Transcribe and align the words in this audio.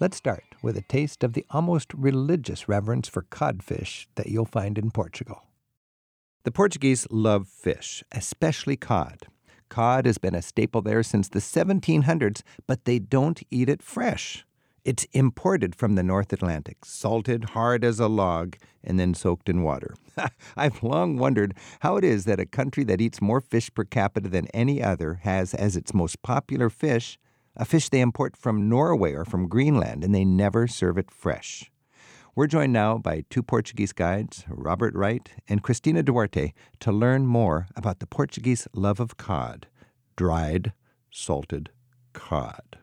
Let's 0.00 0.16
start 0.16 0.44
with 0.62 0.76
a 0.76 0.82
taste 0.82 1.24
of 1.24 1.32
the 1.32 1.44
almost 1.50 1.92
religious 1.92 2.68
reverence 2.68 3.08
for 3.08 3.22
codfish 3.22 4.06
that 4.14 4.28
you'll 4.28 4.44
find 4.44 4.78
in 4.78 4.92
Portugal. 4.92 5.42
The 6.44 6.52
Portuguese 6.52 7.08
love 7.10 7.48
fish, 7.48 8.04
especially 8.12 8.76
cod. 8.76 9.26
Cod 9.68 10.06
has 10.06 10.16
been 10.16 10.36
a 10.36 10.42
staple 10.42 10.82
there 10.82 11.02
since 11.02 11.28
the 11.28 11.40
1700s, 11.40 12.42
but 12.68 12.84
they 12.84 13.00
don't 13.00 13.42
eat 13.50 13.68
it 13.68 13.82
fresh. 13.82 14.46
It's 14.84 15.04
imported 15.12 15.74
from 15.74 15.96
the 15.96 16.04
North 16.04 16.32
Atlantic, 16.32 16.84
salted 16.84 17.46
hard 17.46 17.82
as 17.82 17.98
a 17.98 18.06
log, 18.06 18.54
and 18.84 19.00
then 19.00 19.14
soaked 19.14 19.48
in 19.48 19.64
water. 19.64 19.96
I've 20.56 20.80
long 20.80 21.16
wondered 21.16 21.54
how 21.80 21.96
it 21.96 22.04
is 22.04 22.24
that 22.24 22.38
a 22.38 22.46
country 22.46 22.84
that 22.84 23.00
eats 23.00 23.20
more 23.20 23.40
fish 23.40 23.68
per 23.74 23.82
capita 23.82 24.28
than 24.28 24.46
any 24.54 24.80
other 24.80 25.14
has 25.24 25.54
as 25.54 25.76
its 25.76 25.92
most 25.92 26.22
popular 26.22 26.70
fish 26.70 27.18
a 27.58 27.64
fish 27.64 27.88
they 27.88 28.00
import 28.00 28.36
from 28.36 28.68
Norway 28.68 29.12
or 29.12 29.24
from 29.24 29.48
Greenland, 29.48 30.04
and 30.04 30.14
they 30.14 30.24
never 30.24 30.66
serve 30.66 30.96
it 30.96 31.10
fresh. 31.10 31.70
We're 32.34 32.46
joined 32.46 32.72
now 32.72 32.98
by 32.98 33.24
two 33.30 33.42
Portuguese 33.42 33.92
guides, 33.92 34.44
Robert 34.48 34.94
Wright 34.94 35.28
and 35.48 35.62
Cristina 35.62 36.04
Duarte, 36.04 36.52
to 36.78 36.92
learn 36.92 37.26
more 37.26 37.66
about 37.74 37.98
the 37.98 38.06
Portuguese 38.06 38.68
love 38.72 39.00
of 39.00 39.16
cod, 39.16 39.66
dried, 40.16 40.72
salted 41.10 41.70
cod. 42.12 42.78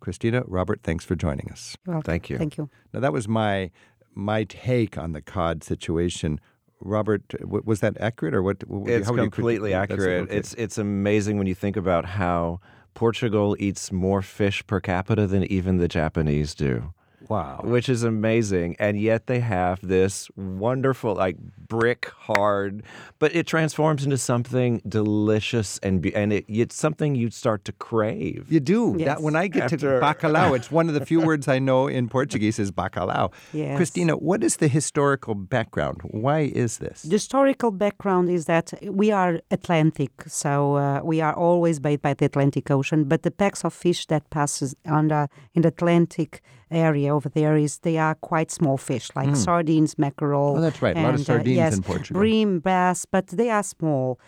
Cristina, 0.00 0.42
Robert, 0.46 0.80
thanks 0.82 1.04
for 1.04 1.14
joining 1.14 1.50
us. 1.52 1.76
Well, 1.86 2.00
Thank 2.00 2.30
you. 2.30 2.38
Thank 2.38 2.56
you. 2.56 2.68
Now 2.92 2.98
that 3.00 3.12
was 3.12 3.28
my 3.28 3.70
my 4.12 4.42
take 4.42 4.98
on 4.98 5.12
the 5.12 5.22
cod 5.22 5.62
situation. 5.62 6.40
Robert, 6.80 7.22
was 7.44 7.80
that 7.80 7.96
accurate 8.00 8.34
or 8.34 8.42
what? 8.42 8.58
w- 8.60 8.86
It's 8.86 9.06
how 9.06 9.12
would 9.12 9.22
you 9.22 9.30
crit- 9.30 9.34
completely 9.34 9.74
accurate. 9.74 10.24
okay. 10.24 10.36
It's 10.36 10.54
it's 10.54 10.78
amazing 10.78 11.38
when 11.38 11.46
you 11.46 11.54
think 11.54 11.76
about 11.76 12.04
how 12.06 12.60
Portugal 12.94 13.56
eats 13.58 13.92
more 13.92 14.22
fish 14.22 14.66
per 14.66 14.80
capita 14.80 15.26
than 15.26 15.44
even 15.44 15.76
the 15.76 15.88
Japanese 15.88 16.54
do. 16.54 16.92
Wow. 17.30 17.60
Which 17.64 17.88
is 17.88 18.02
amazing, 18.02 18.76
and 18.78 19.00
yet 19.00 19.26
they 19.26 19.40
have 19.40 19.80
this 19.82 20.28
wonderful, 20.36 21.14
like 21.14 21.36
brick 21.38 22.10
hard, 22.28 22.82
but 23.18 23.34
it 23.34 23.46
transforms 23.46 24.04
into 24.04 24.18
something 24.18 24.82
delicious 24.88 25.78
and 25.82 26.02
be- 26.02 26.14
and 26.14 26.32
it, 26.32 26.44
it's 26.48 26.74
something 26.74 27.14
you'd 27.14 27.32
start 27.32 27.64
to 27.64 27.72
crave. 27.72 28.46
You 28.50 28.60
do. 28.60 28.96
Yes. 28.98 29.06
That 29.06 29.22
when 29.22 29.36
I 29.36 29.46
get 29.46 29.68
to 29.68 29.76
After- 29.76 30.00
bacalhau, 30.00 30.54
it's 30.58 30.70
one 30.70 30.88
of 30.88 30.94
the 30.94 31.06
few 31.06 31.20
words 31.20 31.48
I 31.48 31.58
know 31.58 31.86
in 31.86 32.08
Portuguese 32.08 32.58
is 32.58 32.70
bacalhau. 32.72 33.32
Yes. 33.52 33.76
Christina, 33.76 34.14
what 34.16 34.42
is 34.42 34.56
the 34.56 34.68
historical 34.68 35.34
background? 35.34 36.00
Why 36.04 36.40
is 36.40 36.78
this? 36.78 37.02
The 37.02 37.12
historical 37.20 37.70
background 37.70 38.28
is 38.28 38.46
that 38.46 38.72
we 38.82 39.12
are 39.12 39.40
Atlantic, 39.50 40.10
so 40.26 40.74
uh, 40.74 41.00
we 41.04 41.20
are 41.20 41.34
always 41.34 41.78
bathed 41.78 42.02
by 42.02 42.14
the 42.14 42.26
Atlantic 42.26 42.70
Ocean. 42.70 43.04
But 43.04 43.22
the 43.22 43.30
packs 43.30 43.64
of 43.64 43.72
fish 43.72 44.06
that 44.06 44.28
passes 44.30 44.74
under 44.84 45.28
in 45.54 45.62
the 45.62 45.68
Atlantic 45.68 46.42
area 46.70 47.14
over 47.14 47.28
there 47.28 47.56
is 47.56 47.78
they 47.78 47.98
are 47.98 48.14
quite 48.16 48.50
small 48.50 48.76
fish, 48.76 49.10
like 49.14 49.34
sardines, 49.36 49.98
mackerel. 49.98 50.56
Oh, 50.58 50.60
that's 50.60 50.82
right. 50.82 50.96
A 50.96 51.02
lot 51.02 51.14
of 51.14 51.20
uh, 51.20 51.24
sardines 51.24 51.56
yes, 51.56 51.76
in 51.76 51.82
Portugal. 51.82 52.20
bream, 52.20 52.60
bass, 52.60 53.04
but 53.04 53.26
they 53.28 53.50
are 53.50 53.62
small. 53.62 54.18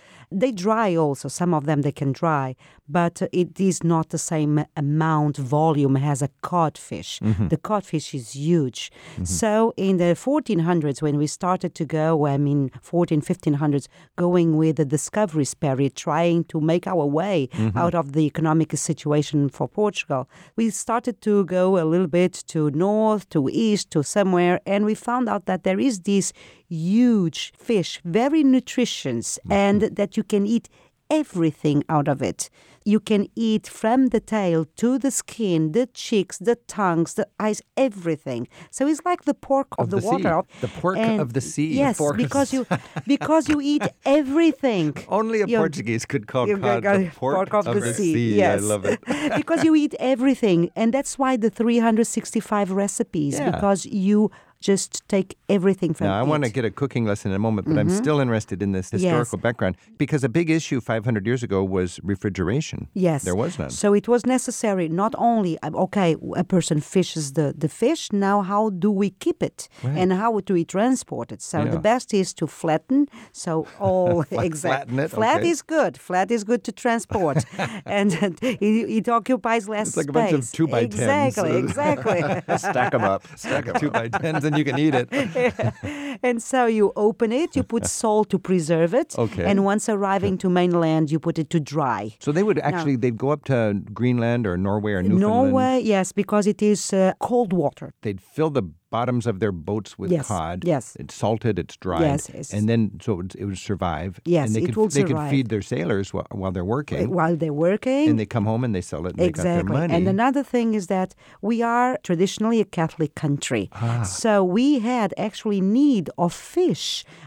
They 0.40 0.52
dry 0.52 0.96
also. 0.96 1.28
Some 1.28 1.52
of 1.54 1.66
them 1.66 1.82
they 1.82 1.92
can 1.92 2.12
dry, 2.12 2.56
but 2.88 3.22
it 3.32 3.60
is 3.60 3.82
not 3.84 4.08
the 4.10 4.18
same 4.18 4.64
amount 4.76 5.36
volume 5.36 5.96
as 5.96 6.22
a 6.22 6.30
codfish. 6.42 7.20
Mm-hmm. 7.20 7.48
The 7.48 7.56
codfish 7.56 8.14
is 8.14 8.32
huge. 8.34 8.90
So 9.24 9.72
in 9.76 9.98
the 9.98 10.14
1400s, 10.14 11.02
when 11.02 11.16
we 11.18 11.26
started 11.26 11.74
to 11.76 11.84
go, 11.84 12.26
I 12.26 12.38
mean 12.38 12.70
14, 12.82 13.20
1500s, 13.22 13.86
going 14.16 14.56
with 14.56 14.76
the 14.76 14.84
discovery 14.84 15.44
spirit, 15.44 15.94
trying 15.96 16.44
to 16.44 16.60
make 16.60 16.86
our 16.86 17.06
way 17.06 17.48
Mm-hmm. 17.52 17.78
out 17.78 17.94
of 17.94 18.12
the 18.12 18.24
economic 18.26 18.76
situation 18.76 19.48
for 19.48 19.68
Portugal, 19.68 20.28
we 20.56 20.70
started 20.70 21.20
to 21.22 21.44
go 21.44 21.78
a 21.78 21.84
little 21.84 22.06
bit 22.06 22.32
to 22.48 22.70
north, 22.70 23.28
to 23.30 23.48
east, 23.50 23.90
to 23.90 24.02
somewhere, 24.02 24.60
and 24.66 24.84
we 24.84 24.94
found 24.94 25.28
out 25.28 25.46
that 25.46 25.62
there 25.64 25.78
is 25.78 26.00
this 26.00 26.32
huge 26.72 27.52
fish, 27.56 28.00
very 28.04 28.42
nutritious, 28.42 29.38
mm-hmm. 29.38 29.52
and 29.52 29.80
that 29.96 30.16
you 30.16 30.24
can 30.24 30.46
eat 30.46 30.68
everything 31.10 31.84
out 31.88 32.08
of 32.08 32.22
it. 32.22 32.48
You 32.84 32.98
can 32.98 33.28
eat 33.36 33.68
from 33.68 34.08
the 34.08 34.18
tail 34.18 34.64
to 34.76 34.98
the 34.98 35.10
skin, 35.12 35.70
the 35.72 35.86
cheeks, 35.86 36.38
the 36.38 36.56
tongues, 36.66 37.14
the 37.14 37.28
eyes, 37.38 37.62
everything. 37.76 38.48
So 38.70 38.88
it's 38.88 39.02
like 39.04 39.22
the 39.22 39.34
pork 39.34 39.68
of, 39.78 39.84
Of 39.84 39.90
the, 39.90 39.96
the 39.96 40.02
sea. 40.02 40.08
water. 40.08 40.42
The 40.62 40.68
pork 40.68 40.96
And 40.98 41.20
of 41.20 41.32
the 41.32 41.40
sea. 41.40 41.74
Yes, 41.74 41.98
Pork 41.98 42.14
of 42.14 42.16
because 42.16 42.52
you 42.52 42.66
because 43.06 43.48
you 43.48 43.60
eat 43.60 43.86
everything. 44.04 44.96
Only 45.08 45.42
a 45.42 45.46
You- 45.46 45.58
Portuguese 45.58 46.04
could 46.06 46.26
call 46.26 46.48
you 46.48 46.56
cod 46.58 46.82
got 46.82 46.96
the 46.96 47.04
it. 47.06 47.14
pork, 47.14 47.54
of, 47.54 47.64
the, 47.66 47.94
sea. 47.94 48.34
Yes, 48.34 48.62
I 48.62 48.64
love 48.64 48.84
it. 48.84 48.98
because 49.36 49.62
you 49.62 49.74
eat 49.76 49.94
everything, 50.00 50.70
and 50.74 50.92
that's 50.92 51.18
why 51.20 51.36
the 51.36 51.50
365 51.50 52.70
recipes. 52.72 53.34
Yeah. 53.38 53.50
Because 53.50 53.86
you 53.86 54.30
just 54.70 54.90
take 55.08 55.36
everything 55.56 55.92
from 55.94 56.06
Now, 56.06 56.18
I 56.18 56.22
want 56.22 56.44
to 56.44 56.50
get 56.58 56.64
a 56.64 56.70
cooking 56.70 57.04
lesson 57.10 57.30
in 57.32 57.36
a 57.36 57.38
moment, 57.48 57.64
but 57.68 57.76
I'm 57.80 57.90
still 57.90 58.18
interested 58.20 58.62
in 58.62 58.70
this 58.72 58.90
historical 58.90 59.38
background 59.46 59.76
because 59.98 60.22
a 60.24 60.28
big 60.38 60.48
issue 60.58 60.80
500 60.80 61.26
years 61.26 61.42
ago 61.42 61.62
was 61.64 62.00
refrigeration. 62.02 62.88
Yes. 62.94 63.24
There 63.24 63.34
was 63.44 63.58
none. 63.58 63.70
So 63.70 63.92
it 64.00 64.06
was 64.08 64.24
necessary 64.24 64.88
not 64.88 65.14
only, 65.18 65.58
uh, 65.62 65.70
okay, 65.86 66.16
a 66.36 66.44
person 66.44 66.80
fishes 66.80 67.32
the, 67.38 67.46
the 67.64 67.68
fish, 67.68 68.02
now 68.12 68.36
how 68.42 68.70
do 68.70 68.90
we 68.90 69.10
keep 69.24 69.42
it? 69.42 69.68
And 69.82 70.12
how 70.12 70.30
do 70.40 70.54
we 70.54 70.64
transport 70.64 71.32
it? 71.32 71.42
So 71.42 71.58
Yeah. 71.58 71.70
the 71.76 71.78
best 71.90 72.08
is 72.14 72.32
to 72.34 72.46
flatten. 72.46 73.08
So 73.32 73.66
all 73.80 74.22
flatten 74.62 74.98
it, 75.04 75.10
Flat 75.10 75.40
okay. 75.40 75.50
is 75.50 75.60
good. 75.62 75.92
Flat 75.98 76.30
is 76.30 76.44
good 76.44 76.62
to 76.68 76.72
transport. 76.72 77.38
and 77.98 78.12
it, 78.42 78.62
it 78.62 79.08
occupies 79.08 79.68
less 79.68 79.88
It's 79.88 79.96
like 79.96 80.06
a 80.08 80.12
space. 80.12 80.32
bunch 80.32 80.44
of 80.44 80.52
two 80.52 80.66
by 80.68 80.86
tens. 80.86 80.94
Exactly, 80.94 81.56
exactly. 81.58 82.18
Stack 82.58 82.92
them 82.92 83.02
up. 83.14 83.22
Stack 83.36 83.64
them 83.66 83.76
two 83.82 83.90
by 83.90 84.08
tens 84.08 84.44
and 84.52 84.58
you 84.58 84.64
can 84.64 84.78
eat 84.78 84.94
it. 84.94 86.18
and 86.22 86.42
so 86.42 86.66
you 86.66 86.92
open 86.96 87.32
it, 87.32 87.56
you 87.56 87.62
put 87.62 87.86
salt 88.00 88.30
to 88.30 88.38
preserve 88.38 88.94
it. 88.94 89.14
Okay. 89.18 89.44
And 89.44 89.64
once 89.64 89.88
arriving 89.88 90.38
to 90.38 90.50
mainland, 90.50 91.10
you 91.10 91.18
put 91.18 91.38
it 91.38 91.50
to 91.50 91.60
dry. 91.60 92.14
So 92.20 92.32
they 92.32 92.42
would 92.42 92.58
actually, 92.58 92.96
they'd 92.96 93.16
go 93.16 93.30
up 93.30 93.44
to 93.44 93.80
Greenland 93.92 94.46
or 94.46 94.56
Norway 94.56 94.92
or 94.92 95.02
Newfoundland. 95.02 95.52
Norway, 95.52 95.80
yes, 95.82 96.12
because 96.12 96.46
it 96.46 96.62
is 96.62 96.92
uh, 96.92 97.12
cold 97.20 97.52
water. 97.52 97.94
They'd 98.02 98.20
fill 98.20 98.50
the 98.50 98.62
bottoms 98.96 99.24
of 99.30 99.34
their 99.42 99.52
boats 99.68 99.90
with 100.00 100.10
Yes, 100.16 100.28
cod. 100.28 100.56
yes. 100.74 100.84
It's 101.02 101.14
salted, 101.22 101.54
it's 101.62 101.76
dried. 101.86 102.02
Yes, 102.10 102.22
yes. 102.36 102.46
And 102.56 102.62
then, 102.70 102.80
so 103.04 103.08
it 103.14 103.16
would, 103.20 103.32
it 103.42 103.44
would 103.48 103.58
survive. 103.70 104.10
Yes, 104.24 104.44
and 104.46 104.50
they 104.56 104.62
could, 104.66 104.90
They 104.98 105.04
could 105.10 105.22
feed 105.34 105.46
their 105.54 105.62
sailors 105.74 106.06
while, 106.14 106.26
while 106.40 106.52
they're 106.54 106.70
working. 106.76 106.98
while 107.18 107.36
they're 107.42 107.60
working. 107.68 108.04
and 108.10 108.16
they 108.20 108.26
come 108.36 108.46
home 108.52 108.62
and 108.66 108.72
they 108.76 108.84
sell 108.92 109.02
it 109.08 109.12
and 109.14 109.18
they 109.24 109.30
got 109.38 109.42
their 109.42 109.60
Exactly. 109.60 109.78
money. 109.80 109.94
And 109.96 110.04
another 110.18 110.42
thing 110.54 110.68
is 110.80 110.84
that 110.96 111.10
we 111.50 111.56
are 111.76 111.90
traditionally 112.08 112.60
a 112.66 112.68
Catholic 112.80 113.12
country. 113.24 113.64
Ah. 113.72 114.02
So 114.22 114.30
we 114.58 114.66
had 114.92 115.10
actually 115.28 115.60
need 115.82 116.04
of 116.24 116.32
fish. 116.58 116.84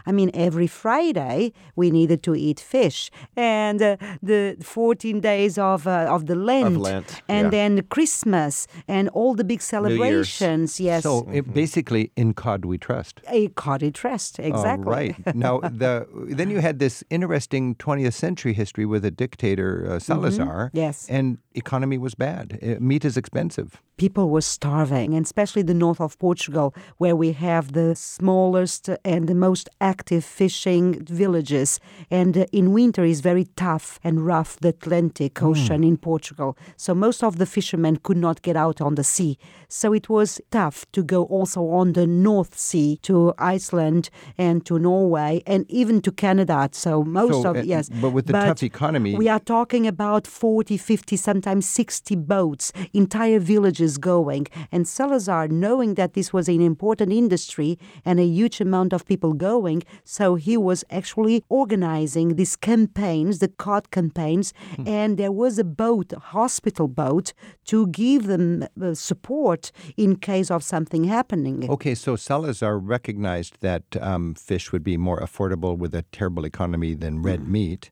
I 0.08 0.12
mean, 0.18 0.30
every 0.48 0.68
Friday 0.82 1.52
we 1.80 1.86
needed 1.98 2.20
to 2.28 2.32
eat 2.46 2.58
fish. 2.76 2.98
And 3.36 3.78
uh, 3.82 3.96
the 4.30 4.56
14 4.62 5.20
days 5.20 5.58
of, 5.58 5.78
uh, 5.86 6.14
of 6.16 6.20
the 6.30 6.34
Lent. 6.50 6.76
Of 6.76 6.82
Lent, 6.88 7.08
And 7.28 7.44
yeah. 7.46 7.50
then 7.58 7.72
Christmas 7.96 8.66
and 8.96 9.04
all 9.18 9.32
the 9.40 9.44
big 9.52 9.60
celebrations. 9.74 10.80
Yes. 10.80 11.02
So 11.02 11.28
it, 11.32 11.44
basically, 11.62 12.12
in 12.16 12.34
cod 12.34 12.64
we 12.64 12.78
trust. 12.78 13.20
a 13.28 13.48
cod 13.48 13.82
we 13.82 13.90
trust, 13.90 14.38
Exactly. 14.38 14.86
All 14.86 14.92
right. 14.92 15.16
Now, 15.46 15.60
the 15.60 16.06
then 16.38 16.50
you 16.50 16.60
had 16.60 16.78
this 16.78 17.04
interesting 17.10 17.74
20th 17.76 18.12
century 18.12 18.54
history 18.62 18.86
with 18.86 19.04
a 19.04 19.10
dictator, 19.10 19.70
uh, 19.90 19.98
Salazar. 19.98 20.68
Mm-hmm. 20.68 20.76
Yes. 20.84 20.96
And 21.08 21.38
economy 21.54 21.98
was 21.98 22.14
bad. 22.14 22.58
Uh, 22.62 22.66
meat 22.80 23.04
is 23.04 23.16
expensive. 23.16 23.68
people 23.96 24.28
were 24.28 24.42
starving, 24.42 25.14
and 25.14 25.24
especially 25.24 25.62
the 25.62 25.74
north 25.74 26.00
of 26.00 26.18
Portugal, 26.18 26.74
where 26.98 27.16
we 27.16 27.32
have 27.32 27.72
the 27.72 27.94
smallest 27.94 28.90
and 29.04 29.26
the 29.26 29.34
most 29.34 29.68
active 29.80 30.24
fishing 30.24 31.04
villages. 31.04 31.80
And 32.10 32.36
uh, 32.36 32.44
in 32.52 32.72
winter 32.72 33.04
is 33.04 33.20
very 33.20 33.46
tough 33.56 33.98
and 34.04 34.26
rough, 34.26 34.58
the 34.60 34.68
Atlantic 34.68 35.42
Ocean 35.42 35.82
in 35.82 35.96
Portugal. 35.96 36.56
So 36.76 36.94
most 36.94 37.22
of 37.22 37.38
the 37.38 37.46
fishermen 37.46 37.96
could 37.96 38.16
not 38.18 38.42
get 38.42 38.56
out 38.56 38.80
on 38.80 38.94
the 38.96 39.04
sea. 39.04 39.38
So 39.68 39.92
it 39.92 40.08
was 40.08 40.40
tough 40.50 40.84
to 40.92 41.02
go 41.02 41.26
also 41.46 41.70
on 41.70 41.92
the 41.92 42.06
North 42.06 42.58
Sea 42.58 42.98
to 43.02 43.32
Iceland 43.38 44.10
and 44.36 44.64
to 44.66 44.78
Norway 44.78 45.42
and 45.46 45.64
even 45.70 46.00
to 46.02 46.10
Canada. 46.10 46.68
So 46.72 47.04
most 47.04 47.42
So, 47.42 47.50
of 47.50 47.56
uh, 47.56 47.60
yes, 47.74 47.88
but 48.02 48.10
with 48.10 48.26
the 48.26 48.32
tough 48.32 48.62
economy- 48.62 49.14
we 49.16 49.28
are 49.28 49.38
talking 49.56 49.86
about 49.86 50.26
40, 50.26 50.76
50, 50.76 51.16
sometimes 51.16 51.64
60 51.68 52.16
boats, 52.16 52.72
entire 52.92 53.38
villages 53.38 53.98
going. 53.98 54.46
And 54.72 54.86
Salazar, 54.88 55.48
knowing 55.48 55.94
that 55.94 56.14
this 56.14 56.32
was 56.32 56.48
an 56.48 56.60
important 56.60 57.12
industry 57.12 57.78
and 58.04 58.18
a 58.18 58.24
huge 58.24 58.60
amount 58.60 58.92
of 58.92 59.04
people 59.06 59.32
going, 59.32 59.82
so 60.04 60.34
he 60.34 60.56
was 60.56 60.84
actually 60.90 61.42
organizing 61.48 62.28
these 62.36 62.56
campaigns, 62.56 63.38
the 63.38 63.48
cod 63.64 63.84
campaigns, 63.90 64.52
Hmm. 64.76 64.88
and 65.00 65.10
there 65.20 65.32
was 65.44 65.58
a 65.58 65.64
boat, 65.84 66.12
a 66.12 66.18
hospital 66.36 66.88
boat, 66.88 67.26
to 67.70 67.78
give 68.02 68.22
them 68.32 68.46
uh, 68.62 68.94
support 68.94 69.62
in 69.96 70.10
case 70.30 70.50
of 70.56 70.62
something 70.74 71.04
happening. 71.04 71.35
Okay, 71.68 71.94
so 71.94 72.16
Salazar 72.16 72.78
recognized 72.78 73.60
that 73.60 73.84
um, 74.00 74.34
fish 74.34 74.72
would 74.72 74.82
be 74.84 74.96
more 74.96 75.20
affordable 75.20 75.76
with 75.76 75.94
a 75.94 76.02
terrible 76.12 76.44
economy 76.44 76.94
than 76.94 77.22
red 77.22 77.40
Mm. 77.40 77.48
meat. 77.48 77.90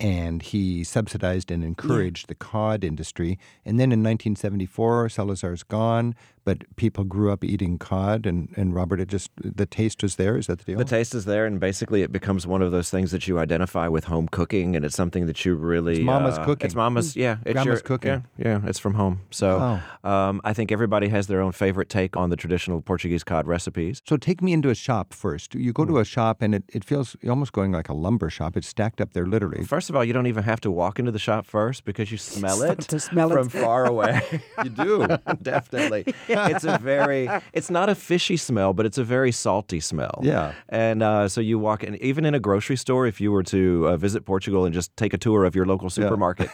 And 0.00 0.42
he 0.42 0.82
subsidized 0.82 1.50
and 1.52 1.62
encouraged 1.62 2.26
the 2.28 2.34
cod 2.34 2.82
industry. 2.82 3.38
And 3.64 3.78
then 3.78 3.92
in 3.92 4.02
1974, 4.02 5.08
Salazar's 5.08 5.62
gone, 5.62 6.14
but 6.44 6.64
people 6.76 7.04
grew 7.04 7.32
up 7.32 7.42
eating 7.44 7.78
cod, 7.78 8.26
and, 8.26 8.48
and 8.56 8.74
Robert, 8.74 9.00
it 9.00 9.08
just 9.08 9.30
the 9.36 9.66
taste 9.66 10.02
was 10.02 10.16
there. 10.16 10.36
Is 10.36 10.46
that 10.48 10.58
the 10.58 10.64
deal? 10.64 10.78
The 10.78 10.84
taste 10.84 11.14
is 11.14 11.24
there, 11.24 11.46
and 11.46 11.58
basically 11.58 12.02
it 12.02 12.12
becomes 12.12 12.46
one 12.46 12.60
of 12.62 12.70
those 12.72 12.90
things 12.90 13.10
that 13.12 13.26
you 13.26 13.38
identify 13.38 13.88
with 13.88 14.04
home 14.04 14.28
cooking, 14.28 14.76
and 14.76 14.84
it's 14.84 14.94
something 14.96 15.26
that 15.26 15.44
you 15.44 15.54
really 15.54 15.94
It's 15.94 16.04
mama's 16.04 16.38
uh, 16.38 16.44
cooking. 16.44 16.66
It's 16.66 16.74
mama's, 16.74 17.16
yeah, 17.16 17.38
it's 17.44 17.52
Grandma's 17.54 17.66
your, 17.66 17.80
cooking. 17.80 18.24
Yeah, 18.38 18.60
yeah, 18.62 18.68
it's 18.68 18.78
from 18.78 18.94
home. 18.94 19.20
So 19.30 19.80
Oh. 20.04 20.08
um, 20.10 20.40
I 20.44 20.52
think 20.52 20.70
everybody 20.70 21.08
has 21.08 21.26
their 21.28 21.40
own 21.40 21.52
favorite 21.52 21.88
take 21.88 22.16
on 22.16 22.30
the 22.30 22.36
traditional 22.36 22.80
Portuguese 22.82 23.24
cod 23.24 23.46
recipes. 23.46 24.02
So 24.06 24.16
take 24.16 24.42
me 24.42 24.52
into 24.52 24.68
a 24.70 24.74
shop 24.74 25.12
first. 25.14 25.54
You 25.54 25.72
go 25.72 25.84
Hmm. 25.84 25.92
to 25.94 25.98
a 26.00 26.04
shop, 26.04 26.42
and 26.42 26.54
it, 26.54 26.64
it 26.68 26.84
feels 26.84 27.16
almost 27.28 27.52
going 27.52 27.72
like 27.72 27.88
a 27.88 27.94
lumber 27.94 28.28
shop. 28.30 28.56
It's 28.56 28.68
stacked 28.68 29.00
up 29.00 29.12
there, 29.14 29.26
literally. 29.26 29.64
First 29.64 29.88
of 29.90 29.96
all, 29.96 30.04
you 30.04 30.12
don't 30.12 30.26
even 30.26 30.44
have 30.44 30.60
to 30.62 30.70
walk 30.70 30.98
into 30.98 31.10
the 31.12 31.18
shop 31.18 31.46
first 31.46 31.84
because 31.84 32.12
you 32.12 32.18
smell 32.34 32.62
it 32.62 32.80
to 32.80 33.00
smell 33.00 33.30
it. 33.30 33.34
from 33.34 33.48
far 33.48 33.86
away. 33.86 34.20
you 34.64 34.70
do, 34.70 35.06
definitely. 35.42 36.04
It's 36.36 36.64
a 36.64 36.78
very, 36.78 37.28
it's 37.52 37.70
not 37.70 37.88
a 37.88 37.94
fishy 37.94 38.36
smell, 38.36 38.72
but 38.72 38.86
it's 38.86 38.98
a 38.98 39.04
very 39.04 39.32
salty 39.32 39.80
smell. 39.80 40.20
Yeah. 40.22 40.52
And 40.68 41.02
uh, 41.02 41.28
so 41.28 41.40
you 41.40 41.58
walk 41.58 41.84
in, 41.84 41.96
even 42.02 42.24
in 42.24 42.34
a 42.34 42.40
grocery 42.40 42.76
store, 42.76 43.06
if 43.06 43.20
you 43.20 43.32
were 43.32 43.42
to 43.44 43.88
uh, 43.88 43.96
visit 43.96 44.24
Portugal 44.24 44.64
and 44.64 44.74
just 44.74 44.96
take 44.96 45.14
a 45.14 45.18
tour 45.18 45.44
of 45.44 45.54
your 45.54 45.66
local 45.66 45.90
supermarket, 45.90 46.50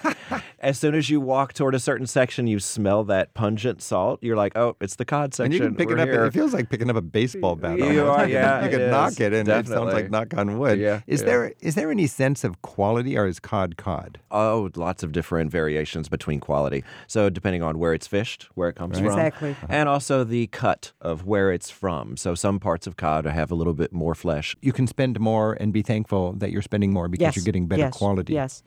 as 0.61 0.79
soon 0.79 0.95
as 0.95 1.09
you 1.09 1.21
walk 1.21 1.53
toward 1.53 1.75
a 1.75 1.79
certain 1.79 2.07
section, 2.07 2.47
you 2.47 2.59
smell 2.59 3.05
that 3.05 3.35
pungent 3.35 3.81
salt. 3.83 4.23
You're 4.23 4.37
like, 4.37 4.57
oh, 4.57 4.77
it's 4.81 4.97
the 4.97 5.05
cod 5.05 5.35
section. 5.35 5.53
And 5.53 5.55
you 5.55 5.61
can 5.61 5.75
pick 5.75 5.89
We're 5.89 5.99
it 5.99 6.01
up. 6.01 6.09
here. 6.09 6.25
It 6.27 6.33
feels 6.33 6.53
like 6.53 6.69
picking 6.69 6.91
up 6.91 6.97
a 6.97 7.03
baseball 7.03 7.57
bat. 7.57 7.79
You 7.79 7.85
almost. 8.07 8.19
are, 8.21 8.29
yeah, 8.29 8.61
You 8.61 8.67
it 8.67 8.71
can 8.73 8.81
is, 8.83 8.91
knock 8.91 9.21
it, 9.21 9.33
and 9.33 9.49
it 9.49 9.67
sounds 9.67 9.93
like 9.93 10.11
knock 10.11 10.35
on 10.37 10.59
wood. 10.59 10.79
Yeah, 10.79 11.01
Is 11.07 11.21
yeah. 11.23 11.27
there 11.27 11.53
is 11.61 11.75
there 11.75 11.91
any 11.91 12.07
sense 12.07 12.45
of 12.45 12.61
quality, 12.63 13.17
or 13.17 13.27
is 13.27 13.41
cod 13.41 13.77
cod? 13.77 14.21
Oh, 14.31 14.71
lots 14.77 15.03
of 15.03 15.13
different 15.13 15.51
variations 15.51 16.09
between 16.09 16.41
quality. 16.41 16.85
So 17.07 17.31
depending 17.31 17.63
on 17.63 17.79
where 17.79 17.95
it's 17.95 18.07
fished, 18.07 18.49
where 18.55 18.69
it 18.69 18.75
comes 18.75 18.99
from, 18.99 19.07
Exactly. 19.07 19.51
Uh-huh. 19.53 19.67
and 19.69 19.89
also 19.89 20.25
the 20.25 20.47
cut 20.49 20.93
of 21.01 21.27
where 21.27 21.51
it's 21.53 21.71
from. 21.71 22.17
So 22.17 22.35
some 22.35 22.59
parts 22.59 22.87
of 22.87 22.97
cod 22.97 23.25
have 23.25 23.51
a 23.51 23.55
little 23.55 23.75
bit 23.75 23.93
more 23.93 24.15
flesh. 24.15 24.55
You 24.61 24.73
can 24.73 24.87
spend 24.87 25.19
more 25.21 25.55
and 25.55 25.73
be 25.73 25.83
thankful 25.83 26.35
that 26.35 26.51
you're 26.51 26.63
spending 26.63 26.93
more 26.93 27.09
because 27.09 27.23
yes. 27.23 27.37
you're 27.37 27.45
getting 27.45 27.67
better 27.67 27.83
yes. 27.83 27.97
quality. 27.97 28.35
Yes. 28.35 28.63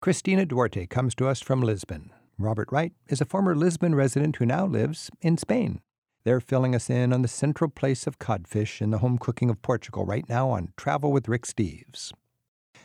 Christina 0.00 0.44
Duarte 0.44 0.86
comes 0.86 1.14
to 1.16 1.26
us 1.26 1.40
from 1.40 1.62
Lisbon. 1.62 2.12
Robert 2.38 2.70
Wright 2.70 2.92
is 3.08 3.20
a 3.20 3.24
former 3.24 3.56
Lisbon 3.56 3.94
resident 3.94 4.36
who 4.36 4.46
now 4.46 4.66
lives 4.66 5.10
in 5.22 5.38
Spain. 5.38 5.80
They're 6.24 6.38
filling 6.38 6.74
us 6.74 6.90
in 6.90 7.12
on 7.12 7.22
the 7.22 7.28
central 7.28 7.70
place 7.70 8.06
of 8.06 8.18
codfish 8.18 8.82
in 8.82 8.90
the 8.90 8.98
home 8.98 9.16
cooking 9.16 9.48
of 9.48 9.62
Portugal 9.62 10.04
right 10.04 10.28
now 10.28 10.50
on 10.50 10.68
Travel 10.76 11.12
with 11.12 11.28
Rick 11.28 11.44
Steves. 11.44 12.12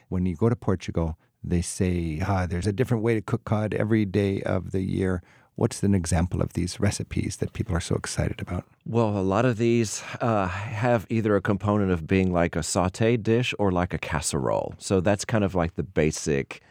When 0.08 0.25
you 0.25 0.36
go 0.36 0.48
to 0.48 0.56
Portugal, 0.56 1.18
they 1.44 1.62
say, 1.62 2.22
ah, 2.25 2.46
there's 2.48 2.66
a 2.66 2.74
different 2.74 3.04
way 3.04 3.13
to 3.16 3.22
cook 3.22 3.44
cod 3.44 3.74
every 3.74 4.06
day 4.06 4.42
of 4.44 4.72
the 4.72 4.81
year. 4.81 5.22
What's 5.56 5.84
an 5.84 5.94
example 5.94 6.42
of 6.42 6.54
these 6.54 6.80
recipes 6.80 7.38
that 7.38 7.54
people 7.54 7.75
are 7.75 7.81
so 7.81 7.96
excited 7.96 8.42
about? 8.42 8.66
Well, 8.86 9.18
a 9.18 9.19
lot 9.19 9.46
of 9.46 9.58
these 9.58 10.02
uh, 10.22 10.48
have 10.48 11.06
either 11.10 11.36
a 11.36 11.42
component 11.42 11.92
of 11.92 12.08
being 12.08 12.31
like 12.31 12.56
a 12.56 12.63
saute 12.63 13.18
dish 13.18 13.54
or 13.60 13.69
like 13.69 13.94
a 13.94 13.98
casserole. 13.98 14.75
So 14.78 15.02
that's 15.02 15.25
kind 15.25 15.44
of 15.44 15.54
like 15.54 15.75
the 15.75 15.84
basic 15.84 16.62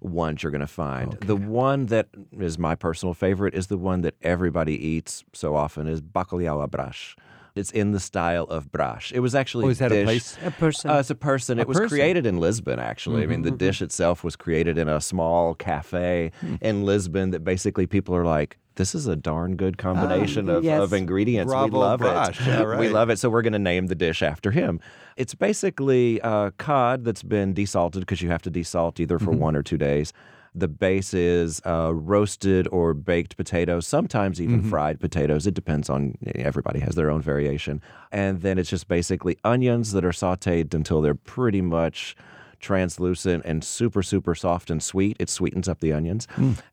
ones 0.00 0.42
you're 0.42 0.52
going 0.52 0.60
to 0.60 0.66
find. 0.66 1.12
The 1.20 1.36
one 1.36 1.86
that 1.86 2.08
is 2.38 2.58
my 2.58 2.74
personal 2.74 3.14
favorite 3.14 3.54
is 3.54 3.66
the 3.66 3.78
one 3.78 4.02
that 4.02 4.14
everybody 4.22 4.74
eats 4.74 5.24
so 5.32 5.56
often 5.56 5.86
is 5.86 6.00
bacalhau 6.00 6.66
à 6.66 6.68
brás. 6.68 7.14
It's 7.54 7.72
in 7.72 7.90
the 7.90 7.98
style 7.98 8.44
of 8.44 8.70
brás. 8.70 9.10
It 9.12 9.20
was 9.20 9.34
actually 9.34 9.66
Oh, 9.66 9.68
is 9.70 9.78
that 9.78 9.90
a 9.90 9.96
dish- 9.96 10.04
place? 10.04 10.38
A 10.44 10.50
person. 10.52 10.90
Uh, 10.90 10.98
it's 10.98 11.10
a 11.10 11.14
person. 11.14 11.58
A 11.58 11.62
it 11.62 11.68
was 11.68 11.78
person. 11.78 11.88
created 11.88 12.26
in 12.26 12.38
Lisbon, 12.38 12.78
actually. 12.78 13.22
I 13.22 13.26
mean, 13.26 13.42
the 13.42 13.48
mm-hmm, 13.48 13.54
mm-hmm. 13.54 13.66
dish 13.66 13.82
itself 13.82 14.22
was 14.22 14.36
created 14.36 14.78
in 14.78 14.88
a 14.88 15.00
small 15.00 15.54
cafe 15.54 16.30
hmm. 16.40 16.56
in 16.60 16.84
Lisbon 16.84 17.30
that 17.30 17.40
basically 17.40 17.86
people 17.86 18.14
are 18.14 18.24
like, 18.24 18.58
this 18.78 18.94
is 18.94 19.06
a 19.06 19.16
darn 19.16 19.56
good 19.56 19.76
combination 19.76 20.48
of, 20.48 20.64
yes. 20.64 20.80
of 20.80 20.92
ingredients. 20.92 21.52
Bravo, 21.52 21.72
we 21.72 21.78
love 21.78 22.00
Brás. 22.00 22.46
it. 22.46 22.60
All 22.60 22.78
We 22.78 22.88
love 22.88 23.10
it. 23.10 23.18
So 23.18 23.28
we're 23.28 23.42
going 23.42 23.52
to 23.52 23.58
name 23.58 23.88
the 23.88 23.94
dish 23.94 24.22
after 24.22 24.50
him. 24.52 24.80
It's 25.16 25.34
basically 25.34 26.20
uh, 26.22 26.52
cod 26.58 27.04
that's 27.04 27.24
been 27.24 27.52
desalted 27.52 28.00
because 28.00 28.22
you 28.22 28.30
have 28.30 28.42
to 28.42 28.50
desalt 28.50 29.00
either 29.00 29.18
for 29.18 29.32
one 29.32 29.56
or 29.56 29.62
two 29.62 29.76
days. 29.76 30.12
The 30.54 30.68
base 30.68 31.12
is 31.12 31.60
uh, 31.66 31.92
roasted 31.92 32.68
or 32.72 32.94
baked 32.94 33.36
potatoes, 33.36 33.86
sometimes 33.86 34.40
even 34.40 34.62
fried 34.62 34.98
potatoes. 34.98 35.46
It 35.46 35.54
depends 35.54 35.90
on 35.90 36.16
everybody 36.36 36.80
has 36.80 36.94
their 36.94 37.10
own 37.10 37.20
variation. 37.20 37.82
And 38.10 38.40
then 38.40 38.58
it's 38.58 38.70
just 38.70 38.88
basically 38.88 39.38
onions 39.44 39.92
that 39.92 40.04
are 40.04 40.10
sauteed 40.10 40.72
until 40.72 41.02
they're 41.02 41.14
pretty 41.14 41.60
much 41.60 42.16
translucent 42.60 43.44
and 43.44 43.62
super, 43.64 44.02
super 44.02 44.34
soft 44.34 44.70
and 44.70 44.82
sweet. 44.82 45.16
It 45.18 45.28
sweetens 45.30 45.68
up 45.68 45.80
the 45.80 45.92
onions. 45.92 46.26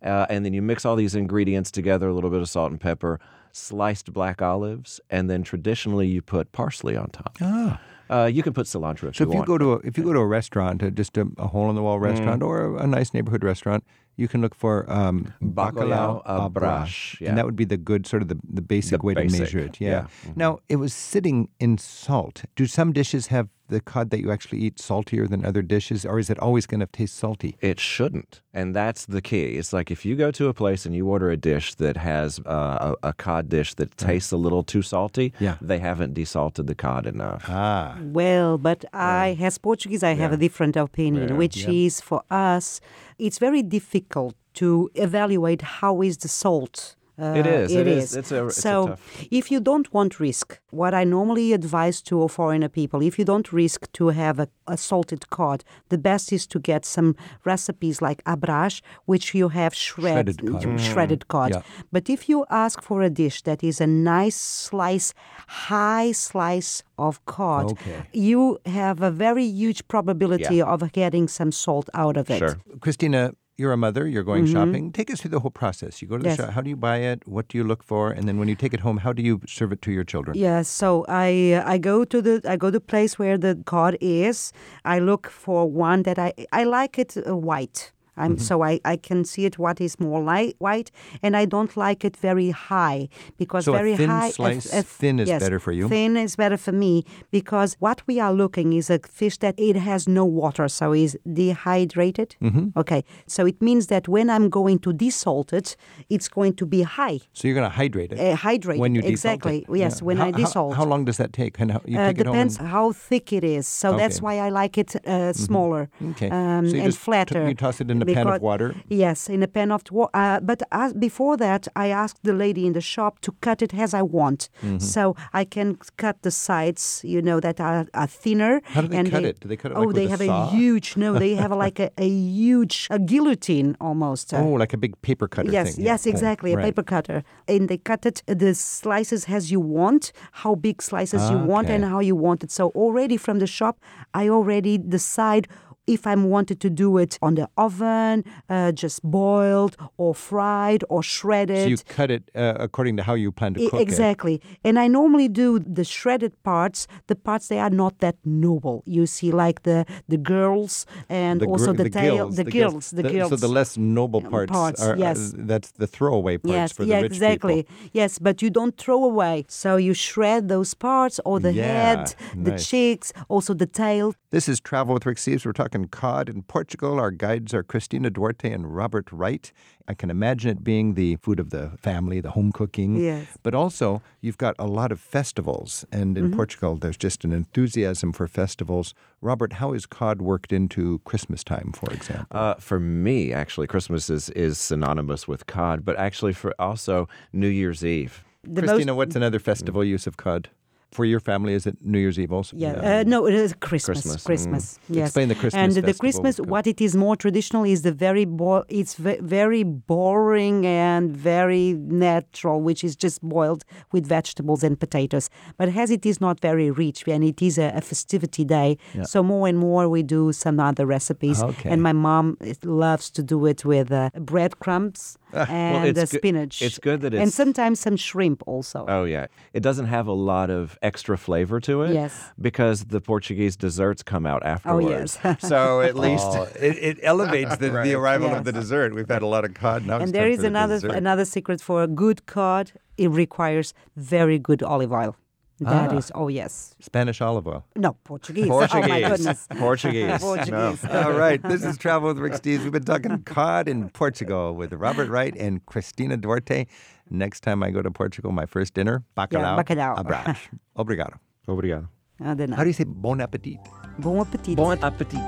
Uh, 0.04 0.26
and 0.30 0.46
then 0.46 0.54
you 0.54 0.62
mix 0.62 0.86
all 0.86 0.96
these 0.96 1.16
ingredients 1.16 1.72
together, 1.72 2.08
a 2.08 2.14
little 2.14 2.30
bit 2.30 2.42
of 2.42 2.50
salt 2.50 2.72
and 2.72 2.80
pepper, 2.80 3.20
sliced 3.52 4.12
black 4.14 4.42
olives, 4.42 5.00
and 5.10 5.30
then 5.30 5.44
traditionally 5.44 6.08
you 6.08 6.22
put 6.22 6.52
parsley 6.52 6.96
on 6.98 7.10
top. 7.10 7.38
Ah. 7.42 7.80
Uh, 8.08 8.26
you 8.26 8.44
can 8.44 8.54
put 8.54 8.68
cilantro 8.68 9.10
if 9.10 9.16
So 9.16 9.24
you 9.24 9.30
if 9.30 9.34
you 9.34 9.40
want. 9.40 9.48
go 9.48 9.58
to 9.58 9.74
a, 9.74 9.78
if 9.78 9.98
you 9.98 10.04
go 10.04 10.14
to 10.14 10.20
a 10.20 10.26
restaurant, 10.28 10.84
uh, 10.84 10.92
just 10.92 11.18
a, 11.18 11.28
a 11.40 11.48
hole 11.48 11.70
in 11.70 11.76
the 11.76 11.82
wall 11.82 12.00
restaurant 12.00 12.44
or 12.44 12.78
a, 12.78 12.84
a 12.84 12.88
nice 12.88 13.16
neighborhood 13.16 13.44
restaurant, 13.44 13.84
you 14.18 14.28
can 14.28 14.42
look 14.42 14.56
for 14.56 14.90
um, 14.92 15.34
Bacalhau 15.42 16.22
à 16.26 16.50
à 16.52 17.20
yeah. 17.22 17.30
and 17.30 17.38
that 17.38 17.46
would 17.46 17.56
be 17.56 17.66
the 17.66 17.78
good 17.78 18.06
sort 18.08 18.22
of 18.22 18.28
the, 18.30 18.38
the 18.52 18.62
basic 18.62 19.02
The 19.02 19.06
way 19.06 19.14
basic, 19.14 19.32
to 19.38 19.40
measure 19.44 19.60
it. 19.60 19.82
Yeah. 19.82 19.90
yeah. 19.90 20.02
Mm-hmm. 20.02 20.32
Now 20.40 20.60
it 20.70 20.78
was 20.78 20.94
sitting 20.94 21.50
in 21.60 21.78
salt. 21.78 22.44
Do 22.56 22.66
some 22.66 22.94
dishes 22.94 23.28
have 23.28 23.50
the 23.68 23.82
cod 23.82 24.12
that 24.12 24.20
you 24.22 24.32
actually 24.32 24.60
eat 24.60 24.80
saltier 24.80 25.28
than 25.28 25.44
other 25.44 25.64
dishes, 25.64 26.06
or 26.06 26.20
is 26.20 26.30
it 26.30 26.38
always 26.38 26.68
going 26.68 26.82
to 26.82 26.86
taste 26.86 27.16
salty? 27.16 27.58
It 27.62 27.80
shouldn't. 27.80 28.42
And 28.54 28.76
that's 28.76 29.08
the 29.08 29.22
key. 29.24 29.58
It's 29.58 29.74
like 29.74 29.90
if 29.90 30.06
you 30.06 30.16
go 30.16 30.30
to 30.32 30.48
a 30.50 30.54
place 30.54 30.86
and 30.86 30.96
you 30.96 31.10
order 31.10 31.32
a 31.32 31.38
dish 31.38 31.74
that 31.76 31.98
has 31.98 32.40
uh, 32.46 32.94
a, 33.04 33.10
a 33.10 33.14
cod 33.14 33.50
dish 33.50 33.74
that 33.76 33.98
tastes 33.98 34.32
a 34.32 34.38
little 34.38 34.62
too 34.64 34.84
salty, 34.84 35.34
Yeah. 35.40 35.56
they 35.62 35.80
haven't 35.80 36.14
desalted 36.14 36.68
the 36.68 36.76
cod 36.76 37.08
enough. 37.08 37.46
Ah, 37.50 37.98
Well, 38.04 38.60
but 38.60 38.86
I, 38.94 39.36
as 39.42 39.58
Portuguese, 39.58 40.04
I 40.04 40.14
have 40.14 40.32
a 40.32 40.38
different 40.38 40.76
opinion, 40.78 41.30
Yeah. 41.30 41.36
which 41.38 41.66
is 41.68 42.00
for 42.02 42.22
us, 42.30 42.80
it's 43.18 43.40
very 43.40 43.64
difficult 43.64 44.05
to 44.54 44.90
evaluate 44.96 45.62
how 45.62 46.02
is 46.02 46.18
the 46.18 46.28
salt. 46.28 46.96
Uh, 47.18 47.34
It 47.40 47.46
is, 47.48 47.72
It 47.72 47.80
it 47.80 47.88
is. 47.88 48.04
is. 48.04 48.16
It's 48.18 48.32
a- 48.34 48.46
it's 48.46 48.58
a 48.58 48.62
so, 48.62 48.88
tough- 48.88 49.28
if 49.32 49.50
you 49.50 49.62
don't 49.62 49.88
want 49.94 50.20
risk, 50.20 50.60
what 50.72 50.94
I 50.94 51.06
normally 51.06 51.54
advise 51.54 52.02
to 52.10 52.28
foreigner 52.28 52.68
people, 52.68 53.02
if 53.02 53.18
you 53.18 53.24
don't 53.24 53.54
risk 53.54 53.90
to 53.94 54.10
have 54.10 54.38
a, 54.38 54.48
a 54.68 54.76
salted 54.76 55.30
cod, 55.30 55.64
the 55.88 55.98
best 55.98 56.34
is 56.34 56.46
to 56.48 56.60
get 56.60 56.84
some 56.86 57.16
recipes 57.46 58.02
like 58.02 58.22
à 58.26 58.36
brás, 58.36 58.82
which 59.06 59.34
you 59.34 59.48
have 59.48 59.74
shred, 59.74 60.36
Shredded 60.36 60.40
cod. 60.52 60.82
shredded 60.82 61.28
cod. 61.30 61.52
Yeah. 61.52 61.62
But 61.90 62.10
if 62.10 62.28
you 62.28 62.46
ask 62.50 62.82
for 62.82 63.02
a 63.02 63.10
dish 63.10 63.44
that 63.44 63.64
is 63.64 63.80
a 63.80 63.88
nice 63.88 64.36
slice, 64.36 65.14
high 65.48 66.12
slice 66.12 66.84
of 66.98 67.24
cod, 67.26 67.72
Okay. 67.72 68.04
you 68.12 68.60
have 68.66 69.02
a 69.02 69.10
very 69.10 69.46
huge 69.46 69.88
probability 69.88 70.62
of 70.62 70.92
getting 70.92 71.30
some 71.30 71.52
salt 71.54 71.90
out 71.94 72.18
of 72.18 72.30
it. 72.30 72.40
Sure. 72.40 72.58
Christina, 72.82 73.32
you're 73.58 73.72
a 73.72 73.78
mother. 73.78 74.08
You're 74.08 74.24
going 74.24 74.46
shopping. 74.46 74.92
Take 74.92 75.10
us 75.12 75.22
through 75.22 75.32
the 75.32 75.40
whole 75.40 75.52
process. 75.52 76.02
You 76.02 76.08
go 76.08 76.18
to 76.18 76.24
the 76.24 76.30
Mm-hmm. 76.30 76.42
Yes. 76.42 76.46
shop. 76.48 76.56
How 76.56 76.62
do 76.62 76.70
you 76.70 76.76
buy 76.76 76.98
it? 76.98 77.26
What 77.28 77.48
do 77.48 77.58
you 77.58 77.64
look 77.64 77.84
for? 77.84 78.12
And 78.12 78.28
then 78.28 78.38
when 78.40 78.48
you 78.48 78.56
take 78.56 78.74
it 78.74 78.82
home, 78.82 78.98
how 78.98 79.14
do 79.14 79.22
you 79.22 79.40
serve 79.48 79.72
it 79.72 79.82
to 79.84 79.92
your 79.92 80.04
children? 80.04 80.38
Yeah, 80.38 80.62
so 80.64 81.06
I 81.08 81.62
I 81.66 81.78
go 81.78 82.04
to 82.06 82.22
the 82.22 82.42
I 82.54 82.58
go 82.58 82.70
to 82.72 82.80
place 82.80 83.18
where 83.20 83.38
the 83.38 83.56
cod 83.66 83.98
is. 84.02 84.52
I 84.84 85.00
look 85.00 85.30
for 85.30 85.70
one 85.70 86.04
that 86.04 86.18
I 86.20 86.34
I 86.52 86.64
like 86.66 87.00
it 87.00 87.16
uh, 87.18 87.36
white. 87.38 87.92
I'm, 88.18 88.38
So 88.38 88.64
I, 88.64 88.80
I 88.86 88.98
can 88.98 89.26
see 89.26 89.46
it 89.46 89.58
what 89.60 89.80
is 89.82 90.00
more 90.00 90.22
light 90.22 90.56
white, 90.60 90.90
and 91.24 91.36
I 91.36 91.46
don't 91.46 91.76
like 91.78 92.04
it 92.06 92.16
very 92.18 92.52
high 92.52 93.10
because 93.38 93.66
So 93.66 93.74
a 93.74 93.78
very 93.78 93.96
thin 93.98 94.10
high. 94.10 94.32
slice, 94.32 94.66
thin 95.00 95.20
is 95.20 95.28
yes, 95.30 95.42
better 95.44 95.60
for 95.60 95.72
you? 95.72 95.88
Thin 95.90 96.16
is 96.18 96.36
better 96.36 96.58
for 96.58 96.72
me 96.72 97.04
because 97.32 97.76
what 97.80 98.02
we 98.08 98.20
are 98.20 98.34
looking 98.34 98.74
is 98.74 98.90
a 98.90 99.00
fish 99.00 99.38
that 99.40 99.56
it 99.58 99.76
has 99.76 100.08
no 100.08 100.26
water, 100.26 100.68
so 100.68 100.94
is 100.94 101.18
dehydrated. 101.60 102.36
Mm-hmm. 102.42 102.78
Okay, 102.78 103.04
so 103.28 103.46
it 103.46 103.62
means 103.62 103.88
that 103.88 104.08
when 104.08 104.30
I'm 104.30 104.50
going 104.50 104.80
to 104.80 104.94
desalt 104.94 105.54
it, 105.54 105.76
it's 106.10 106.28
going 106.28 106.54
to 106.56 106.66
be 106.66 106.82
high. 106.84 107.20
So 107.34 107.48
you're 107.48 107.56
going 107.56 107.70
to 107.70 107.76
hydrate 107.76 108.12
it. 108.14 108.20
Uh, 108.20 108.36
hydrate 108.36 108.80
when 108.80 108.96
you 108.96 109.02
exactly. 109.04 109.66
it. 109.70 109.78
Yes, 109.78 110.02
when 110.02 110.18
how, 110.18 110.28
I 110.28 110.32
how- 110.32 110.38
desalt. 110.38 110.74
How, 110.76 110.86
long 110.86 111.06
does 111.06 111.18
that 111.18 111.34
take? 111.34 111.60
And 111.60 111.72
how, 111.72 111.82
you 111.86 111.98
Uh, 112.00 112.08
take 112.08 112.20
it 112.20 112.26
home 112.28 112.36
depends 112.36 112.58
and- 112.58 112.68
how 112.68 112.92
thick 112.92 113.32
it 113.34 113.44
is. 113.44 113.68
So 113.68 113.98
that's 113.98 114.22
why 114.22 114.40
I 114.40 114.50
like 114.50 114.78
it 114.78 114.96
uh, 115.08 115.34
smaller 115.34 115.90
Okay. 116.12 116.30
um, 116.30 116.70
So 116.70 116.76
and 116.76 116.86
just 116.86 116.98
t- 117.00 117.04
flatter. 117.06 117.48
you 117.48 117.56
toss 117.56 117.82
it 117.82 117.90
in 117.92 118.00
a 118.12 118.16
pan 118.16 118.28
of 118.28 118.42
water? 118.42 118.76
Yes, 118.90 119.30
in 119.30 119.42
a 119.44 119.48
pan 119.48 119.72
of 119.72 119.82
water. 119.92 120.12
Uh, 120.14 120.40
but 120.40 120.62
as, 120.72 120.94
before 120.94 121.38
that, 121.38 121.68
I 121.76 121.88
asked 121.90 122.20
the 122.24 122.34
lady 122.34 122.66
in 122.66 122.74
the 122.74 122.82
shop 122.82 123.20
to 123.22 123.32
cut 123.42 123.62
it 123.62 123.74
as 123.74 123.94
I 123.94 124.02
want. 124.02 124.50
Mm-hmm. 124.64 124.80
So 124.80 125.16
I 125.34 125.44
can 125.46 125.78
cut 125.98 126.22
the 126.22 126.32
sides, 126.32 127.02
you 127.04 127.22
know, 127.22 127.40
that 127.40 127.60
are, 127.60 127.88
are 127.94 128.08
thinner. 128.08 128.62
How 128.66 128.82
do 128.82 128.88
they 128.88 128.98
and 128.98 129.10
cut 129.12 129.24
it? 129.26 129.40
Do 129.40 129.48
they 129.48 129.58
cut 129.58 129.72
it, 129.72 129.76
Oh, 129.78 129.82
like, 129.82 129.88
with 129.88 129.96
they 129.98 130.06
a 130.06 130.10
have 130.10 130.22
saw? 130.22 130.48
a 130.48 130.52
huge. 130.52 130.98
No, 130.98 131.18
they 131.20 131.36
have 131.36 131.52
like 131.66 131.80
a, 131.80 131.90
a 131.98 132.08
huge 132.08 132.88
a 132.90 133.00
guillotine 133.00 133.76
almost. 133.82 134.34
uh, 134.34 134.38
Oh, 134.38 134.54
like 134.54 134.74
a 134.74 134.78
big 134.78 135.00
paper 135.02 135.28
cutter 135.28 135.52
Yes, 135.52 135.76
thing. 135.76 135.86
yes, 135.86 136.06
Yeah. 136.06 136.12
exactly. 136.14 136.54
A 136.54 136.56
Right. 136.58 136.66
paper 136.66 136.84
cutter. 136.84 137.24
And 137.48 137.68
they 137.70 137.78
cut 137.78 138.06
it 138.06 138.22
the 138.28 138.54
slices 138.56 139.26
as 139.30 139.52
you 139.52 139.60
want, 139.60 140.12
how 140.44 140.56
big 140.56 140.82
slices 140.82 141.30
you 141.32 141.38
want, 141.38 141.68
Okay. 141.68 141.76
and 141.76 141.86
how 141.86 142.00
you 142.00 142.16
want 142.16 142.44
it. 142.44 142.52
So 142.52 142.70
already 142.76 143.18
from 143.18 143.40
the 143.40 143.48
shop, 143.48 143.80
I 144.14 144.30
already 144.30 144.78
decide 144.78 145.48
if 145.88 146.08
I'm 146.08 146.24
wanted 146.30 146.60
to 146.62 146.70
do 146.70 146.98
it 146.98 147.18
on 147.22 147.36
the 147.36 147.48
oven, 147.58 148.24
uh, 148.50 148.72
just 148.72 149.04
boiled 149.04 149.78
or 149.98 150.16
fried 150.16 150.84
or 150.90 151.04
shredded. 151.04 151.64
So 151.64 151.68
you 151.70 151.78
cut 151.78 152.10
it 152.12 152.24
uh, 152.36 152.56
according 152.60 152.98
to 152.98 153.04
how 153.04 153.14
you 153.14 153.32
plan 153.32 153.54
to 153.54 153.70
cook 153.70 153.80
it. 153.80 153.84
exactly. 153.84 154.42
And 154.64 154.80
I 154.80 154.88
normally 154.88 155.28
do 155.28 155.60
the 155.60 155.84
shredded 155.84 156.34
parts, 156.44 156.88
the 157.08 157.16
parts 157.16 157.48
they 157.48 157.60
are 157.60 157.70
not 157.70 158.00
that 158.00 158.16
noble. 158.26 158.84
You 158.86 159.06
see, 159.06 159.32
like 159.32 159.64
the 159.64 159.86
the 160.08 160.18
girls 160.18 160.86
and 161.10 161.42
The 161.42 161.46
also 161.46 161.74
gr- 161.74 161.84
the, 161.84 161.90
tail, 161.90 162.16
gills, 162.16 162.36
the, 162.36 162.44
gills, 162.44 162.92
the, 162.92 163.04
gills. 163.04 163.30
So 163.30 163.36
the 163.36 163.48
less 163.48 163.78
noble 163.78 164.22
parts, 164.22 164.52
parts, 164.52 164.82
are, 164.82 164.98
yes. 164.98 165.34
that's 165.38 165.72
the 165.72 165.88
throwaway 165.88 166.38
parts 166.38 166.54
Yes, 166.56 166.72
for 166.72 166.84
the 166.84 166.90
yeah, 166.92 167.02
rich 167.02 167.12
exactly. 167.12 167.64
people. 167.64 167.90
Yes, 167.94 168.20
but 168.20 168.42
you 168.42 168.50
don't 168.50 168.76
throw 168.78 169.04
away. 169.04 169.46
So 169.48 169.78
you 169.78 169.94
shred 169.94 170.48
those 170.50 170.74
parts, 170.74 171.20
or 171.26 171.40
the 171.40 171.54
Yeah, 171.54 171.64
head, 171.66 172.16
the 172.36 172.58
cheeks, 172.58 173.14
also 173.30 173.54
the 173.54 173.68
tail. 173.68 174.14
This 174.32 174.50
is 174.50 174.60
Travel 174.60 174.94
with 174.96 175.06
Rick 175.06 175.18
Steves. 175.18 175.46
We're 175.46 175.54
talking 175.54 175.75
cod 175.84 176.30
in 176.30 176.44
Portugal. 176.44 176.98
Our 176.98 177.12
guides 177.12 177.54
are 177.54 177.62
Christina 177.62 178.10
Duarte 178.10 178.50
and 178.50 178.74
Robert 178.74 179.12
Wright. 179.12 179.52
I 179.88 179.94
can 179.94 180.10
imagine 180.10 180.50
it 180.50 180.64
being 180.64 180.94
the 180.94 181.18
food 181.18 181.40
of 181.40 181.50
the 181.50 181.74
family, 181.78 182.22
the 182.22 182.32
home 182.32 182.54
cooking. 182.54 182.96
Yes. 182.96 183.28
But 183.44 183.54
also, 183.54 184.02
you've 184.22 184.38
got 184.38 184.56
a 184.58 184.66
lot 184.66 184.92
of 184.94 185.00
festivals. 185.02 185.86
And 185.92 186.18
in 186.18 186.32
Portugal, 186.32 186.78
there's 186.78 186.98
just 186.98 187.26
an 187.26 187.34
enthusiasm 187.34 188.14
for 188.14 188.28
festivals. 188.28 188.96
Robert, 189.22 189.54
how 189.54 189.74
is 189.74 189.86
cod 189.86 190.22
worked 190.22 190.54
into 190.54 191.00
Christmas 191.00 191.44
time, 191.44 191.74
for 191.76 191.94
example? 191.94 192.26
Uh, 192.32 192.56
for 192.56 192.80
me, 192.80 193.34
actually, 193.34 193.68
Christmas 193.68 194.10
is, 194.10 194.30
is 194.30 194.58
synonymous 194.58 195.28
with 195.28 195.46
cod, 195.46 195.84
but 195.84 195.98
actually 195.98 196.34
for 196.34 196.54
also 196.58 197.08
New 197.34 197.50
Year's 197.50 197.84
Eve. 197.86 198.24
The 198.44 198.62
Christina, 198.62 198.94
most, 198.94 198.98
what's 198.98 199.16
another 199.16 199.40
festival 199.40 199.84
use 199.84 200.08
of 200.08 200.18
cod? 200.18 200.50
For 200.92 201.04
your 201.06 201.20
family, 201.20 201.54
is 201.54 201.66
it 201.66 201.78
New 201.82 202.00
Year's 202.00 202.18
Eve 202.18 202.32
also? 202.32 202.56
yeah, 202.56 203.00
uh, 203.00 203.04
no, 203.06 203.26
it 203.28 203.34
is 203.34 203.54
Christmas. 203.60 204.02
Christmas, 204.02 204.24
Christmas. 204.24 204.80
mm. 204.90 204.96
Yes. 204.96 205.08
Explain 205.08 205.28
the 205.28 205.36
Christmas 205.36 205.76
And 205.78 205.86
the 205.86 205.94
Christmas, 205.94 206.38
what 206.38 206.68
it 206.68 206.80
is 206.80 206.96
more 206.96 207.16
traditional 207.18 207.64
is 207.66 207.82
the 207.82 207.92
very 207.92 208.26
bo- 208.26 208.64
it's 208.70 208.96
ve- 208.96 209.20
very 209.22 209.64
boring 209.64 210.66
and 210.66 211.12
very 211.16 211.74
natural, 211.74 212.62
which 212.62 212.84
is 212.84 212.96
just 212.96 213.22
boiled 213.22 213.66
with 213.92 214.06
vegetables 214.08 214.64
and 214.64 214.80
potatoes. 214.80 215.30
But 215.58 215.70
as 215.76 215.92
it 215.92 216.06
is 216.06 216.22
not 216.22 216.40
very 216.40 216.72
rich, 216.72 217.08
and 217.08 217.24
it 217.24 217.42
is 217.42 217.58
a, 217.58 217.74
a 217.76 217.82
festivity 217.82 218.46
day, 218.46 218.78
so 219.04 219.22
more 219.24 219.48
and 219.48 219.58
more 219.58 219.90
we 219.90 220.02
do 220.04 220.32
some 220.32 220.60
other 220.60 220.86
recipes. 220.86 221.44
Okay. 221.44 221.70
And 221.70 221.82
my 221.84 221.94
mom 221.94 222.38
loves 222.64 223.10
to 223.12 223.22
do 223.24 223.46
it 223.46 223.66
with 223.66 223.92
uh, 223.92 224.10
breadcrumbs 224.20 225.18
and 225.36 225.88
it's 225.88 226.12
good- 226.12 226.20
spinach. 226.20 226.62
it's 226.62 226.80
good 226.80 227.02
that 227.02 227.14
it's 227.14 227.22
and 227.22 227.32
sometimes 227.32 227.80
some 227.80 227.98
shrimp 227.98 228.44
also. 228.48 228.86
Oh, 228.88 229.04
yeah. 229.04 229.28
It 229.54 229.62
doesn't 229.62 229.88
have 229.88 230.08
a 230.08 230.14
lot 230.14 230.50
of 230.50 230.78
extra 230.82 231.18
flavor 231.18 231.60
to 231.62 231.84
it. 231.84 231.94
Yes. 231.94 232.32
Because 232.40 232.86
the 232.86 233.02
Portuguese 233.02 233.56
desserts 233.56 234.04
come 234.04 234.26
out 234.26 234.42
oh, 234.44 234.50
afterwards. 234.50 235.18
oh 235.24 235.30
afterwards. 235.30 235.44
yes. 235.44 235.50
So 235.50 235.82
at 235.82 235.96
oh. 235.96 236.00
least 236.00 236.56
it, 236.62 236.78
it 236.78 237.00
elevates 237.04 237.58
the, 237.58 237.70
the 237.70 237.94
arrival 237.94 238.34
of 238.34 238.44
the 238.44 238.52
dessert. 238.52 238.94
We've 238.94 239.10
had 239.10 239.22
a 239.22 239.28
lot 239.28 239.46
of 239.46 239.54
cod 239.54 239.86
now. 239.86 240.00
and 240.00 240.14
there 240.14 240.28
is 240.28 240.38
for 240.38 240.42
the 240.44 240.48
another 240.48 240.88
another 240.90 241.26
secret 241.26 241.62
for 241.62 241.84
a 241.84 241.88
good 241.88 242.26
cod. 242.26 242.72
It 242.98 243.10
requires 243.10 243.74
very 243.96 244.40
good 244.40 244.64
olive 244.64 244.92
oil. 244.92 245.16
That 245.62 245.94
is, 245.94 246.12
Ah. 246.14 246.20
oh 246.20 246.28
yes, 246.28 246.76
Spanish 246.82 247.22
olive 247.22 247.48
oil. 247.48 247.64
no 247.78 247.94
Portuguese. 248.04 248.48
Oh 248.52 248.60
my 248.60 248.68
Portuguese. 248.68 249.08
goodness, 249.10 249.48
Portuguese. 249.58 250.20
Portuguese. 250.20 250.86
All 250.86 251.14
right, 251.14 251.42
this 251.42 251.64
is 251.64 251.78
Travel 251.78 252.10
with 252.10 252.18
Rick 252.20 252.34
Steves. 252.34 252.64
We've 252.64 252.74
been 252.74 252.84
talking 252.84 253.24
cod 253.24 253.70
in 253.70 253.90
Portugal 253.92 254.54
with 254.54 254.74
Robert 254.74 255.08
Wright 255.10 255.34
and 255.38 255.66
Christina 255.66 256.18
Duarte. 256.18 256.66
Next 257.10 257.40
time 257.42 257.64
I 257.64 257.72
go 257.72 257.82
to 257.82 257.90
Portugal, 257.90 258.32
my 258.34 258.46
first 258.46 258.74
dinner, 258.74 259.04
bacalhau. 259.16 259.56
bacalhau. 259.64 259.96
Abraço. 259.98 260.36
Obrigado. 260.78 261.14
Obrigado. 261.48 261.88
I 262.20 262.34
don't. 262.34 262.52
How 262.52 262.64
do 262.64 262.70
you 262.70 262.74
say 262.74 262.84
bon 262.86 263.20
appetit? 263.22 263.60
Bon 264.00 264.18
appetit. 264.20 264.58
Bon 264.58 264.78
appetit. 264.80 265.24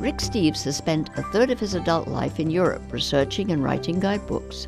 Rick 0.00 0.16
Steves 0.16 0.64
has 0.64 0.76
spent 0.76 1.10
a 1.16 1.22
third 1.32 1.50
of 1.50 1.60
his 1.60 1.74
adult 1.74 2.08
life 2.08 2.40
in 2.40 2.50
Europe 2.50 2.82
researching 2.92 3.52
and 3.52 3.62
writing 3.62 4.00
guidebooks. 4.00 4.66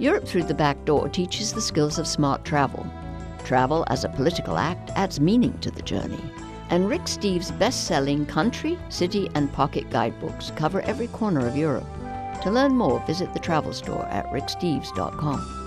Europe 0.00 0.26
Through 0.26 0.44
the 0.44 0.54
Back 0.54 0.82
Door 0.86 1.10
teaches 1.10 1.52
the 1.52 1.60
skills 1.60 1.98
of 1.98 2.06
smart 2.06 2.42
travel. 2.42 2.86
Travel 3.44 3.84
as 3.88 4.02
a 4.02 4.08
political 4.08 4.56
act 4.56 4.88
adds 4.96 5.20
meaning 5.20 5.58
to 5.58 5.70
the 5.70 5.82
journey. 5.82 6.24
And 6.70 6.88
Rick 6.88 7.02
Steves' 7.02 7.56
best 7.58 7.84
selling 7.84 8.24
country, 8.24 8.78
city, 8.88 9.28
and 9.34 9.52
pocket 9.52 9.90
guidebooks 9.90 10.52
cover 10.56 10.80
every 10.82 11.08
corner 11.08 11.46
of 11.46 11.54
Europe. 11.54 11.86
To 12.44 12.50
learn 12.50 12.76
more, 12.76 13.04
visit 13.06 13.34
the 13.34 13.40
travel 13.40 13.74
store 13.74 14.06
at 14.06 14.24
ricksteves.com. 14.32 15.59